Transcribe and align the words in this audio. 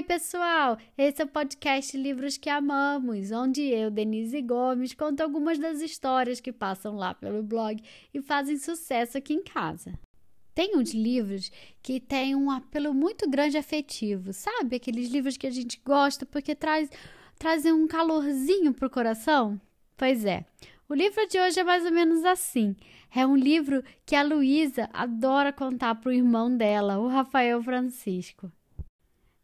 Oi, 0.00 0.04
pessoal! 0.04 0.78
Esse 0.96 1.20
é 1.20 1.26
o 1.26 1.28
podcast 1.28 1.94
Livros 1.94 2.38
que 2.38 2.48
Amamos, 2.48 3.32
onde 3.32 3.60
eu, 3.60 3.90
Denise 3.90 4.40
Gomes, 4.40 4.94
conto 4.94 5.20
algumas 5.20 5.58
das 5.58 5.82
histórias 5.82 6.40
que 6.40 6.50
passam 6.50 6.96
lá 6.96 7.12
pelo 7.12 7.42
blog 7.42 7.82
e 8.14 8.22
fazem 8.22 8.56
sucesso 8.56 9.18
aqui 9.18 9.34
em 9.34 9.44
casa. 9.44 9.92
Tem 10.54 10.74
uns 10.74 10.94
livros 10.94 11.52
que 11.82 12.00
têm 12.00 12.34
um 12.34 12.50
apelo 12.50 12.94
muito 12.94 13.28
grande 13.28 13.58
afetivo, 13.58 14.32
sabe? 14.32 14.76
Aqueles 14.76 15.10
livros 15.10 15.36
que 15.36 15.46
a 15.46 15.50
gente 15.50 15.78
gosta 15.84 16.24
porque 16.24 16.54
traz, 16.54 16.88
trazem 17.38 17.70
um 17.70 17.86
calorzinho 17.86 18.72
pro 18.72 18.88
coração? 18.88 19.60
Pois 19.98 20.24
é, 20.24 20.46
o 20.88 20.94
livro 20.94 21.28
de 21.28 21.38
hoje 21.38 21.60
é 21.60 21.62
mais 21.62 21.84
ou 21.84 21.92
menos 21.92 22.24
assim. 22.24 22.74
É 23.14 23.26
um 23.26 23.36
livro 23.36 23.84
que 24.06 24.16
a 24.16 24.22
Luísa 24.22 24.88
adora 24.94 25.52
contar 25.52 25.96
pro 25.96 26.10
irmão 26.10 26.56
dela, 26.56 26.98
o 26.98 27.06
Rafael 27.06 27.62
Francisco. 27.62 28.50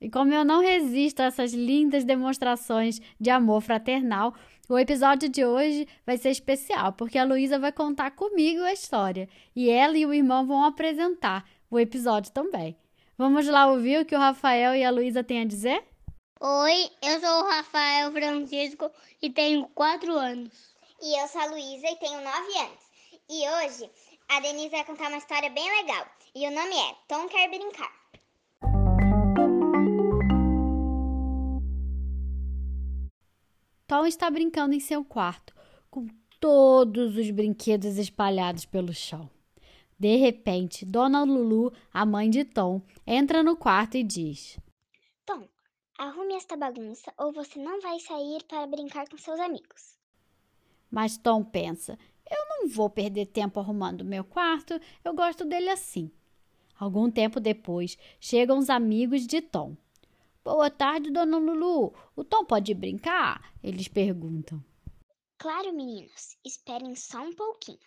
E 0.00 0.08
como 0.08 0.32
eu 0.32 0.44
não 0.44 0.62
resisto 0.62 1.20
a 1.20 1.24
essas 1.24 1.52
lindas 1.52 2.04
demonstrações 2.04 3.00
de 3.20 3.28
amor 3.28 3.60
fraternal, 3.60 4.34
o 4.66 4.78
episódio 4.78 5.28
de 5.28 5.44
hoje 5.44 5.86
vai 6.06 6.16
ser 6.16 6.30
especial, 6.30 6.94
porque 6.94 7.18
a 7.18 7.24
Luísa 7.24 7.58
vai 7.58 7.70
contar 7.70 8.12
comigo 8.12 8.62
a 8.62 8.72
história 8.72 9.28
e 9.54 9.68
ela 9.68 9.98
e 9.98 10.06
o 10.06 10.14
irmão 10.14 10.46
vão 10.46 10.64
apresentar 10.64 11.44
o 11.70 11.78
episódio 11.78 12.32
também. 12.32 12.76
Vamos 13.18 13.46
lá 13.46 13.66
ouvir 13.66 14.00
o 14.00 14.04
que 14.06 14.14
o 14.14 14.18
Rafael 14.18 14.74
e 14.74 14.82
a 14.82 14.90
Luísa 14.90 15.22
têm 15.22 15.42
a 15.42 15.44
dizer? 15.44 15.84
Oi, 16.40 16.90
eu 17.02 17.20
sou 17.20 17.42
o 17.42 17.48
Rafael 17.50 18.10
Francisco 18.10 18.90
e 19.20 19.28
tenho 19.28 19.68
4 19.74 20.10
anos. 20.14 20.74
E 21.02 21.20
eu 21.20 21.28
sou 21.28 21.42
a 21.42 21.46
Luísa 21.46 21.86
e 21.90 21.96
tenho 21.96 22.22
9 22.22 22.30
anos. 22.30 22.90
E 23.28 23.48
hoje 23.50 23.90
a 24.30 24.40
Denise 24.40 24.70
vai 24.70 24.84
contar 24.84 25.08
uma 25.08 25.18
história 25.18 25.50
bem 25.50 25.68
legal. 25.82 26.06
E 26.34 26.46
o 26.46 26.50
nome 26.50 26.74
é 26.74 26.94
Tom 27.06 27.28
Quer 27.28 27.50
Brincar. 27.50 27.99
Tom 33.90 34.06
está 34.06 34.30
brincando 34.30 34.72
em 34.72 34.78
seu 34.78 35.04
quarto, 35.04 35.52
com 35.90 36.06
todos 36.38 37.16
os 37.16 37.28
brinquedos 37.32 37.98
espalhados 37.98 38.64
pelo 38.64 38.94
chão. 38.94 39.28
De 39.98 40.14
repente, 40.14 40.86
Dona 40.86 41.24
Lulu, 41.24 41.72
a 41.92 42.06
mãe 42.06 42.30
de 42.30 42.44
Tom, 42.44 42.80
entra 43.04 43.42
no 43.42 43.56
quarto 43.56 43.96
e 43.96 44.04
diz: 44.04 44.56
Tom, 45.26 45.48
arrume 45.98 46.34
esta 46.34 46.56
bagunça 46.56 47.12
ou 47.18 47.32
você 47.32 47.58
não 47.58 47.80
vai 47.80 47.98
sair 47.98 48.44
para 48.44 48.64
brincar 48.68 49.08
com 49.08 49.18
seus 49.18 49.40
amigos. 49.40 49.98
Mas 50.88 51.18
Tom 51.18 51.42
pensa: 51.42 51.98
eu 52.30 52.48
não 52.48 52.68
vou 52.68 52.88
perder 52.88 53.26
tempo 53.26 53.58
arrumando 53.58 54.04
meu 54.04 54.22
quarto, 54.22 54.80
eu 55.04 55.12
gosto 55.12 55.44
dele 55.44 55.68
assim. 55.68 56.12
Algum 56.78 57.10
tempo 57.10 57.40
depois, 57.40 57.98
chegam 58.20 58.56
os 58.56 58.70
amigos 58.70 59.26
de 59.26 59.40
Tom. 59.40 59.76
Boa 60.52 60.68
tarde, 60.68 61.12
dona 61.12 61.38
Lulu. 61.38 61.94
O 62.16 62.24
Tom 62.24 62.44
pode 62.44 62.74
brincar? 62.74 63.54
Eles 63.62 63.86
perguntam. 63.86 64.60
Claro, 65.38 65.72
meninos. 65.72 66.36
Esperem 66.44 66.96
só 66.96 67.22
um 67.22 67.32
pouquinho. 67.32 67.78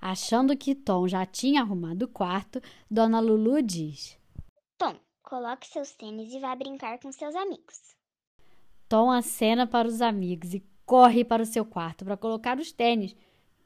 Achando 0.00 0.56
que 0.56 0.74
Tom 0.74 1.06
já 1.06 1.26
tinha 1.26 1.60
arrumado 1.60 2.06
o 2.06 2.08
quarto, 2.08 2.58
dona 2.90 3.20
Lulu 3.20 3.60
diz: 3.60 4.18
Tom, 4.78 4.98
coloque 5.22 5.66
seus 5.66 5.92
tênis 5.92 6.32
e 6.32 6.40
vá 6.40 6.56
brincar 6.56 6.98
com 7.00 7.12
seus 7.12 7.34
amigos. 7.34 7.94
Tom 8.88 9.10
acena 9.10 9.66
para 9.66 9.86
os 9.86 10.00
amigos 10.00 10.54
e 10.54 10.66
corre 10.86 11.22
para 11.22 11.42
o 11.42 11.46
seu 11.46 11.66
quarto 11.66 12.02
para 12.02 12.16
colocar 12.16 12.58
os 12.58 12.72
tênis, 12.72 13.14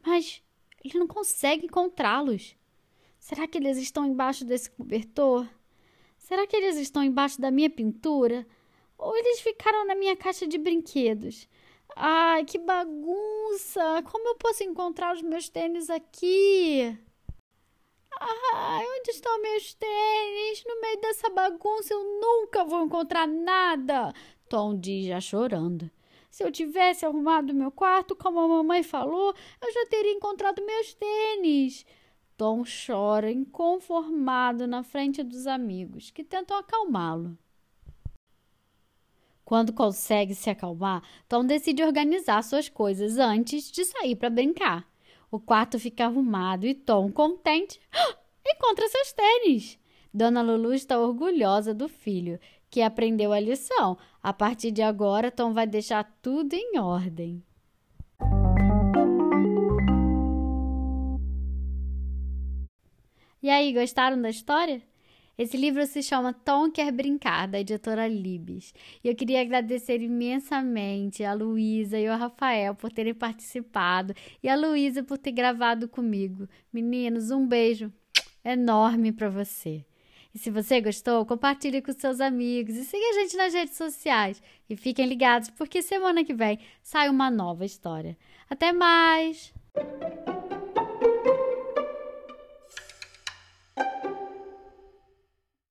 mas 0.04 0.42
ele 0.84 0.98
não 0.98 1.06
consegue 1.06 1.66
encontrá-los. 1.66 2.56
Será 3.20 3.46
que 3.46 3.58
eles 3.58 3.78
estão 3.78 4.04
embaixo 4.04 4.44
desse 4.44 4.68
cobertor? 4.72 5.46
Será 6.22 6.46
que 6.46 6.56
eles 6.56 6.76
estão 6.76 7.02
embaixo 7.02 7.40
da 7.40 7.50
minha 7.50 7.68
pintura? 7.68 8.46
Ou 8.96 9.16
eles 9.16 9.40
ficaram 9.40 9.84
na 9.84 9.94
minha 9.94 10.16
caixa 10.16 10.46
de 10.46 10.56
brinquedos? 10.56 11.48
Ai, 11.96 12.44
que 12.44 12.58
bagunça! 12.58 14.02
Como 14.10 14.28
eu 14.28 14.36
posso 14.36 14.62
encontrar 14.62 15.14
os 15.14 15.20
meus 15.20 15.48
tênis 15.48 15.90
aqui? 15.90 16.96
Ai, 18.54 18.86
onde 18.98 19.10
estão 19.10 19.42
meus 19.42 19.74
tênis? 19.74 20.64
No 20.64 20.80
meio 20.80 21.00
dessa 21.00 21.28
bagunça 21.28 21.92
eu 21.92 22.04
nunca 22.20 22.64
vou 22.64 22.84
encontrar 22.84 23.26
nada! 23.26 24.14
Tom 24.48 24.78
diz 24.78 25.06
já 25.06 25.20
chorando. 25.20 25.90
Se 26.30 26.44
eu 26.44 26.52
tivesse 26.52 27.04
arrumado 27.04 27.52
meu 27.52 27.72
quarto 27.72 28.14
como 28.14 28.38
a 28.38 28.48
mamãe 28.48 28.84
falou, 28.84 29.34
eu 29.60 29.72
já 29.72 29.86
teria 29.86 30.12
encontrado 30.12 30.64
meus 30.64 30.94
tênis. 30.94 31.84
Tom 32.36 32.62
chora 32.64 33.30
inconformado 33.30 34.66
na 34.66 34.82
frente 34.82 35.22
dos 35.22 35.46
amigos, 35.46 36.10
que 36.10 36.24
tentam 36.24 36.56
acalmá-lo. 36.56 37.36
Quando 39.44 39.72
consegue 39.72 40.34
se 40.34 40.48
acalmar, 40.48 41.02
Tom 41.28 41.44
decide 41.44 41.82
organizar 41.82 42.42
suas 42.42 42.68
coisas 42.68 43.18
antes 43.18 43.70
de 43.70 43.84
sair 43.84 44.16
para 44.16 44.30
brincar. 44.30 44.90
O 45.30 45.40
quarto 45.40 45.78
fica 45.78 46.04
arrumado 46.04 46.66
e 46.66 46.74
Tom, 46.74 47.10
contente, 47.12 47.80
encontra 48.46 48.88
seus 48.88 49.12
tênis. 49.12 49.78
Dona 50.12 50.42
Lulu 50.42 50.74
está 50.74 50.98
orgulhosa 50.98 51.74
do 51.74 51.88
filho, 51.88 52.38
que 52.70 52.82
aprendeu 52.82 53.32
a 53.32 53.40
lição. 53.40 53.96
A 54.22 54.32
partir 54.32 54.70
de 54.70 54.82
agora, 54.82 55.30
Tom 55.30 55.52
vai 55.52 55.66
deixar 55.66 56.04
tudo 56.22 56.54
em 56.54 56.78
ordem. 56.78 57.42
E 63.42 63.50
aí, 63.50 63.72
gostaram 63.72 64.22
da 64.22 64.30
história? 64.30 64.80
Esse 65.36 65.56
livro 65.56 65.84
se 65.84 66.00
chama 66.00 66.32
Tom 66.32 66.70
Quer 66.70 66.92
Brincar, 66.92 67.48
da 67.48 67.58
editora 67.58 68.06
Libes. 68.06 68.72
E 69.02 69.08
eu 69.08 69.16
queria 69.16 69.40
agradecer 69.40 70.00
imensamente 70.00 71.24
a 71.24 71.34
Luísa 71.34 71.98
e 71.98 72.08
o 72.08 72.16
Rafael 72.16 72.72
por 72.76 72.92
terem 72.92 73.12
participado 73.12 74.14
e 74.40 74.48
a 74.48 74.54
Luísa 74.54 75.02
por 75.02 75.18
ter 75.18 75.32
gravado 75.32 75.88
comigo. 75.88 76.48
Meninos, 76.72 77.32
um 77.32 77.44
beijo 77.44 77.92
enorme 78.44 79.10
para 79.10 79.28
você. 79.28 79.84
E 80.32 80.38
se 80.38 80.48
você 80.48 80.80
gostou, 80.80 81.26
compartilhe 81.26 81.82
com 81.82 81.92
seus 81.92 82.20
amigos 82.20 82.76
e 82.76 82.84
siga 82.84 83.04
a 83.10 83.12
gente 83.14 83.36
nas 83.36 83.52
redes 83.52 83.76
sociais. 83.76 84.40
E 84.70 84.76
fiquem 84.76 85.06
ligados, 85.06 85.50
porque 85.50 85.82
semana 85.82 86.22
que 86.22 86.32
vem 86.32 86.60
sai 86.80 87.08
uma 87.08 87.28
nova 87.28 87.64
história. 87.64 88.16
Até 88.48 88.72
mais! 88.72 89.52